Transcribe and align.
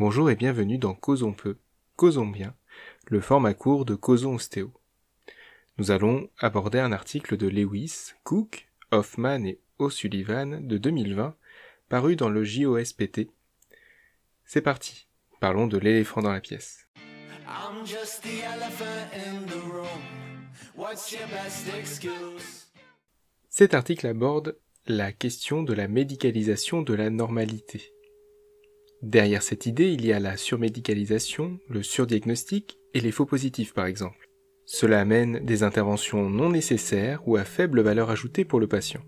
Bonjour 0.00 0.30
et 0.30 0.34
bienvenue 0.34 0.78
dans 0.78 0.94
Causons 0.94 1.34
peu, 1.34 1.58
Causons 1.96 2.26
bien, 2.26 2.54
le 3.08 3.20
format 3.20 3.52
court 3.52 3.84
de 3.84 3.94
Causons 3.94 4.36
Ostéo. 4.36 4.72
Nous 5.76 5.90
allons 5.90 6.30
aborder 6.38 6.78
un 6.78 6.90
article 6.90 7.36
de 7.36 7.46
Lewis, 7.46 8.14
Cook, 8.24 8.70
Hoffman 8.92 9.44
et 9.44 9.60
O'Sullivan 9.78 10.66
de 10.66 10.78
2020, 10.78 11.36
paru 11.90 12.16
dans 12.16 12.30
le 12.30 12.44
JOSPT. 12.44 13.28
C'est 14.46 14.62
parti, 14.62 15.06
parlons 15.38 15.66
de 15.66 15.76
l'éléphant 15.76 16.22
dans 16.22 16.32
la 16.32 16.40
pièce. 16.40 16.88
Cet 23.50 23.74
article 23.74 24.06
aborde 24.06 24.56
la 24.86 25.12
question 25.12 25.62
de 25.62 25.74
la 25.74 25.88
médicalisation 25.88 26.80
de 26.80 26.94
la 26.94 27.10
normalité. 27.10 27.92
Derrière 29.02 29.42
cette 29.42 29.64
idée, 29.66 29.90
il 29.92 30.04
y 30.04 30.12
a 30.12 30.20
la 30.20 30.36
surmédicalisation, 30.36 31.58
le 31.68 31.82
surdiagnostic 31.82 32.78
et 32.92 33.00
les 33.00 33.12
faux 33.12 33.24
positifs 33.24 33.72
par 33.72 33.86
exemple. 33.86 34.28
Cela 34.66 35.00
amène 35.00 35.44
des 35.44 35.62
interventions 35.62 36.28
non 36.28 36.50
nécessaires 36.50 37.26
ou 37.26 37.36
à 37.36 37.44
faible 37.44 37.80
valeur 37.80 38.10
ajoutée 38.10 38.44
pour 38.44 38.60
le 38.60 38.66
patient. 38.66 39.00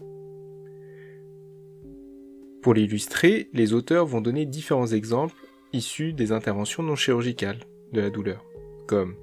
Pour 2.62 2.75
l'illustrer, 2.75 3.51
les 3.53 3.73
auteurs 3.75 4.07
vont 4.07 4.20
donner 4.20 4.47
différents 4.47 4.87
exemples 4.87 5.37
issus 5.73 6.12
des 6.12 6.33
interventions 6.33 6.83
non 6.83 6.97
chirurgicales 6.97 7.61
de 7.93 8.01
la 8.01 8.11
douleur, 8.11 8.45
comme 8.87 9.15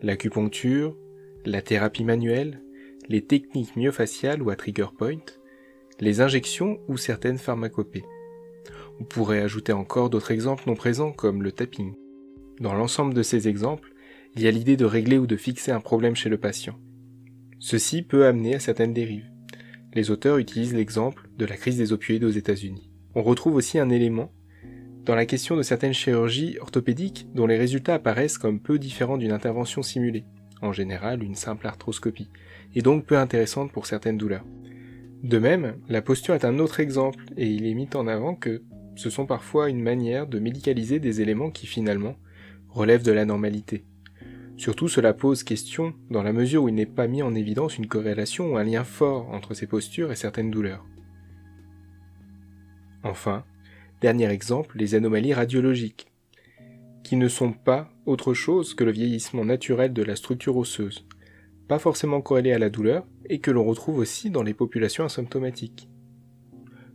l'acupuncture, 0.00 0.96
la 1.44 1.60
thérapie 1.60 2.04
manuelle, 2.04 2.62
les 3.08 3.22
techniques 3.22 3.76
myofaciales 3.76 4.42
ou 4.42 4.50
à 4.50 4.56
trigger 4.56 4.86
point, 4.96 5.24
les 6.00 6.20
injections 6.20 6.80
ou 6.88 6.96
certaines 6.96 7.38
pharmacopées. 7.38 8.04
On 9.00 9.04
pourrait 9.04 9.40
ajouter 9.40 9.72
encore 9.72 10.10
d'autres 10.10 10.30
exemples 10.30 10.64
non 10.66 10.74
présents 10.74 11.12
comme 11.12 11.42
le 11.42 11.52
tapping. 11.52 11.94
Dans 12.60 12.74
l'ensemble 12.74 13.14
de 13.14 13.22
ces 13.22 13.48
exemples, 13.48 13.92
il 14.36 14.42
y 14.42 14.46
a 14.46 14.50
l'idée 14.50 14.76
de 14.76 14.84
régler 14.84 15.18
ou 15.18 15.26
de 15.26 15.36
fixer 15.36 15.72
un 15.72 15.80
problème 15.80 16.14
chez 16.14 16.28
le 16.28 16.38
patient. 16.38 16.78
Ceci 17.58 18.02
peut 18.02 18.26
amener 18.26 18.54
à 18.54 18.60
certaines 18.60 18.92
dérives. 18.92 19.30
Les 19.94 20.10
auteurs 20.10 20.38
utilisent 20.38 20.74
l'exemple 20.74 21.28
de 21.38 21.44
la 21.44 21.56
crise 21.56 21.78
des 21.78 21.92
opioïdes 21.92 22.24
aux 22.24 22.30
États-Unis. 22.30 22.90
On 23.14 23.22
retrouve 23.22 23.54
aussi 23.54 23.78
un 23.78 23.90
élément 23.90 24.32
dans 25.04 25.14
la 25.14 25.26
question 25.26 25.56
de 25.56 25.62
certaines 25.62 25.92
chirurgies 25.92 26.56
orthopédiques 26.60 27.26
dont 27.34 27.46
les 27.46 27.58
résultats 27.58 27.94
apparaissent 27.94 28.38
comme 28.38 28.60
peu 28.60 28.78
différents 28.78 29.18
d'une 29.18 29.32
intervention 29.32 29.82
simulée, 29.82 30.24
en 30.62 30.72
général 30.72 31.22
une 31.22 31.34
simple 31.34 31.66
arthroscopie, 31.66 32.30
et 32.74 32.82
donc 32.82 33.04
peu 33.04 33.18
intéressante 33.18 33.70
pour 33.70 33.86
certaines 33.86 34.18
douleurs. 34.18 34.46
De 35.22 35.38
même, 35.38 35.76
la 35.88 36.02
posture 36.02 36.34
est 36.34 36.44
un 36.44 36.58
autre 36.58 36.80
exemple, 36.80 37.24
et 37.36 37.46
il 37.46 37.66
est 37.66 37.74
mis 37.74 37.88
en 37.94 38.06
avant 38.06 38.34
que 38.34 38.62
ce 38.96 39.10
sont 39.10 39.26
parfois 39.26 39.70
une 39.70 39.82
manière 39.82 40.26
de 40.26 40.38
médicaliser 40.38 40.98
des 40.98 41.20
éléments 41.20 41.50
qui 41.50 41.66
finalement 41.66 42.16
relèvent 42.68 43.04
de 43.04 43.12
la 43.12 43.24
normalité. 43.24 43.84
Surtout 44.56 44.88
cela 44.88 45.12
pose 45.12 45.42
question 45.42 45.94
dans 46.10 46.22
la 46.22 46.32
mesure 46.32 46.64
où 46.64 46.68
il 46.68 46.74
n'est 46.74 46.86
pas 46.86 47.08
mis 47.08 47.22
en 47.22 47.34
évidence 47.34 47.76
une 47.76 47.88
corrélation 47.88 48.52
ou 48.52 48.56
un 48.56 48.64
lien 48.64 48.84
fort 48.84 49.28
entre 49.30 49.54
ces 49.54 49.66
postures 49.66 50.12
et 50.12 50.16
certaines 50.16 50.50
douleurs. 50.50 50.84
Enfin, 53.02 53.44
dernier 54.00 54.30
exemple, 54.30 54.78
les 54.78 54.94
anomalies 54.94 55.34
radiologiques, 55.34 56.12
qui 57.02 57.16
ne 57.16 57.28
sont 57.28 57.52
pas 57.52 57.90
autre 58.06 58.32
chose 58.32 58.74
que 58.74 58.84
le 58.84 58.92
vieillissement 58.92 59.44
naturel 59.44 59.92
de 59.92 60.02
la 60.02 60.16
structure 60.16 60.56
osseuse, 60.56 61.06
pas 61.68 61.78
forcément 61.78 62.20
corrélé 62.20 62.52
à 62.52 62.58
la 62.58 62.70
douleur 62.70 63.06
et 63.28 63.40
que 63.40 63.50
l'on 63.50 63.64
retrouve 63.64 63.98
aussi 63.98 64.30
dans 64.30 64.42
les 64.42 64.54
populations 64.54 65.04
asymptomatiques. 65.04 65.88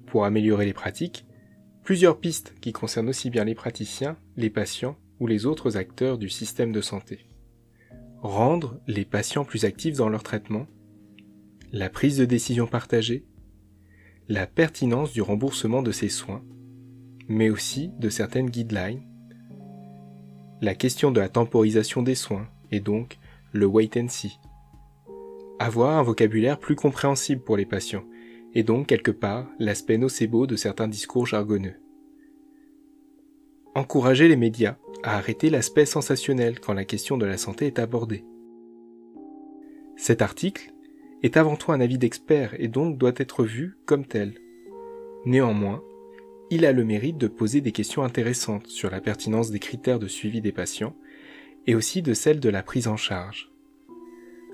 Pour 0.07 0.25
améliorer 0.25 0.65
les 0.65 0.73
pratiques, 0.73 1.25
plusieurs 1.89 2.19
pistes 2.19 2.53
qui 2.61 2.71
concernent 2.71 3.09
aussi 3.09 3.31
bien 3.31 3.45
les 3.45 3.55
praticiens, 3.55 4.15
les 4.37 4.51
patients 4.51 4.95
ou 5.19 5.25
les 5.25 5.47
autres 5.47 5.75
acteurs 5.75 6.19
du 6.19 6.29
système 6.29 6.71
de 6.71 6.81
santé. 6.81 7.25
Rendre 8.21 8.79
les 8.85 9.05
patients 9.05 9.43
plus 9.43 9.65
actifs 9.65 9.97
dans 9.97 10.07
leur 10.07 10.21
traitement, 10.21 10.67
la 11.71 11.89
prise 11.89 12.17
de 12.17 12.25
décision 12.25 12.67
partagée, 12.67 13.25
la 14.27 14.45
pertinence 14.45 15.13
du 15.13 15.23
remboursement 15.23 15.81
de 15.81 15.91
ces 15.91 16.09
soins, 16.09 16.43
mais 17.27 17.49
aussi 17.49 17.89
de 17.97 18.09
certaines 18.09 18.51
guidelines, 18.51 19.01
la 20.61 20.75
question 20.75 21.09
de 21.09 21.19
la 21.19 21.29
temporisation 21.29 22.03
des 22.03 22.13
soins 22.13 22.47
et 22.69 22.81
donc 22.81 23.17
le 23.51 23.65
wait 23.65 23.97
and 23.97 24.09
see. 24.09 24.37
Avoir 25.57 25.97
un 25.97 26.03
vocabulaire 26.03 26.59
plus 26.59 26.75
compréhensible 26.75 27.41
pour 27.41 27.57
les 27.57 27.65
patients 27.65 28.05
et 28.53 28.63
donc 28.63 28.87
quelque 28.87 29.11
part 29.11 29.47
l'aspect 29.59 29.97
nocebo 29.97 30.47
de 30.47 30.55
certains 30.55 30.87
discours 30.87 31.25
jargonneux. 31.25 31.75
Encourager 33.75 34.27
les 34.27 34.35
médias 34.35 34.77
à 35.03 35.17
arrêter 35.17 35.49
l'aspect 35.49 35.85
sensationnel 35.85 36.59
quand 36.59 36.73
la 36.73 36.85
question 36.85 37.17
de 37.17 37.25
la 37.25 37.37
santé 37.37 37.67
est 37.67 37.79
abordée. 37.79 38.25
Cet 39.95 40.21
article 40.21 40.73
est 41.23 41.37
avant 41.37 41.55
tout 41.55 41.71
un 41.71 41.81
avis 41.81 41.97
d'expert 41.97 42.55
et 42.59 42.67
donc 42.67 42.97
doit 42.97 43.13
être 43.17 43.43
vu 43.43 43.77
comme 43.85 44.05
tel. 44.05 44.35
Néanmoins, 45.25 45.83
il 46.49 46.65
a 46.65 46.71
le 46.71 46.83
mérite 46.83 47.17
de 47.17 47.27
poser 47.27 47.61
des 47.61 47.71
questions 47.71 48.03
intéressantes 48.03 48.67
sur 48.67 48.89
la 48.89 49.01
pertinence 49.01 49.51
des 49.51 49.59
critères 49.59 49.99
de 49.99 50.07
suivi 50.07 50.41
des 50.41 50.51
patients 50.51 50.95
et 51.67 51.75
aussi 51.75 52.01
de 52.01 52.13
celle 52.13 52.39
de 52.39 52.49
la 52.49 52.63
prise 52.63 52.87
en 52.87 52.97
charge. 52.97 53.51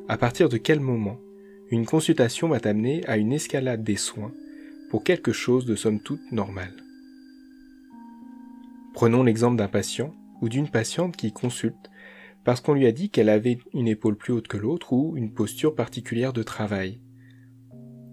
À 0.07 0.17
partir 0.17 0.49
de 0.49 0.57
quel 0.57 0.79
moment 0.79 1.19
une 1.71 1.85
consultation 1.85 2.47
va 2.47 2.59
t'amener 2.59 3.05
à 3.07 3.17
une 3.17 3.33
escalade 3.33 3.83
des 3.83 3.95
soins 3.95 4.31
pour 4.89 5.03
quelque 5.03 5.31
chose 5.31 5.65
de 5.65 5.75
somme 5.75 5.99
toute 5.99 6.31
normal. 6.31 6.71
Prenons 8.93 9.23
l'exemple 9.23 9.57
d'un 9.57 9.67
patient 9.67 10.13
ou 10.41 10.49
d'une 10.49 10.69
patiente 10.69 11.17
qui 11.17 11.31
consulte 11.31 11.89
parce 12.43 12.61
qu'on 12.61 12.75
lui 12.75 12.85
a 12.85 12.91
dit 12.91 13.09
qu'elle 13.09 13.29
avait 13.29 13.57
une 13.73 13.87
épaule 13.87 14.15
plus 14.15 14.31
haute 14.31 14.47
que 14.47 14.57
l'autre 14.57 14.93
ou 14.93 15.17
une 15.17 15.33
posture 15.33 15.73
particulière 15.73 16.33
de 16.33 16.43
travail. 16.43 17.01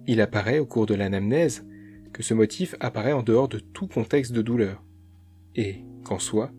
Il 0.06 0.20
apparaît 0.20 0.58
au 0.58 0.66
cours 0.66 0.86
de 0.86 0.94
l'anamnèse 0.94 1.66
que 2.12 2.22
ce 2.22 2.32
motif 2.32 2.74
apparaît 2.80 3.12
en 3.12 3.22
dehors 3.22 3.48
de 3.48 3.58
tout 3.58 3.86
contexte 3.86 4.32
de 4.32 4.42
douleur, 4.42 4.82
et 5.54 5.84
qu'en 6.04 6.18
soi, 6.18 6.50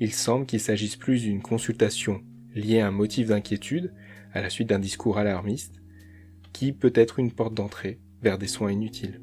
il 0.00 0.12
semble 0.12 0.46
qu'il 0.46 0.60
s'agisse 0.60 0.96
plus 0.96 1.22
d'une 1.22 1.42
consultation 1.42 2.22
liée 2.54 2.80
à 2.80 2.88
un 2.88 2.92
motif 2.92 3.28
d'inquiétude 3.28 3.92
à 4.32 4.42
la 4.42 4.50
suite 4.50 4.68
d'un 4.68 4.78
discours 4.78 5.18
alarmiste, 5.18 5.81
qui 6.52 6.72
peut 6.72 6.92
être 6.94 7.18
une 7.18 7.32
porte 7.32 7.54
d'entrée 7.54 8.00
vers 8.22 8.38
des 8.38 8.46
soins 8.46 8.72
inutiles. 8.72 9.20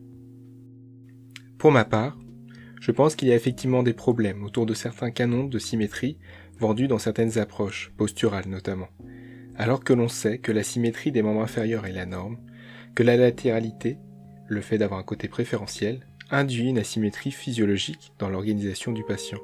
Pour 1.58 1.72
ma 1.72 1.86
part, 1.86 2.18
je 2.80 2.92
pense 2.92 3.16
qu'il 3.16 3.28
y 3.28 3.32
a 3.32 3.36
effectivement 3.36 3.84
des 3.84 3.94
problèmes 3.94 4.44
autour 4.44 4.66
de 4.66 4.74
certains 4.74 5.12
canons 5.12 5.46
de 5.46 5.60
symétrie 5.60 6.18
vendus 6.60 6.88
dans 6.88 7.00
certaines 7.00 7.38
approches, 7.38 7.92
posturales 7.98 8.48
notamment, 8.48 8.90
alors 9.56 9.84
que 9.84 9.94
l'on 9.94 10.08
sait 10.08 10.40
que 10.40 10.52
la 10.52 10.64
symétrie 10.64 11.12
des 11.12 11.22
membres 11.22 11.42
inférieurs 11.42 11.86
est 11.86 11.94
la 11.94 12.06
norme, 12.06 12.38
que 12.96 13.04
la 13.04 13.18
latéralité, 13.18 13.98
le 14.48 14.62
fait 14.62 14.78
d'avoir 14.78 15.00
un 15.00 15.04
côté 15.04 15.28
préférentiel, 15.28 16.06
induit 16.32 16.70
une 16.70 16.78
asymétrie 16.78 17.32
physiologique 17.32 18.14
dans 18.20 18.30
l'organisation 18.30 18.92
du 18.92 19.04
patient. 19.04 19.40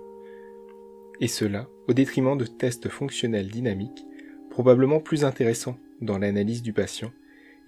Et 1.19 1.27
cela 1.27 1.67
au 1.87 1.93
détriment 1.93 2.37
de 2.37 2.45
tests 2.45 2.89
fonctionnels 2.89 3.49
dynamiques, 3.49 4.05
probablement 4.49 4.99
plus 4.99 5.23
intéressants 5.23 5.77
dans 6.01 6.17
l'analyse 6.17 6.61
du 6.61 6.73
patient 6.73 7.11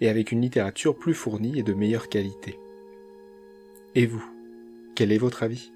et 0.02 0.09
avec 0.09 0.31
une 0.31 0.41
littérature 0.41 0.96
plus 0.96 1.13
fournie 1.13 1.59
et 1.59 1.63
de 1.63 1.74
meilleure 1.74 2.09
qualité. 2.09 2.58
Et 3.96 4.06
vous, 4.06 4.24
quel 4.96 5.12
est 5.12 5.18
votre 5.18 5.44
avis? 5.44 5.72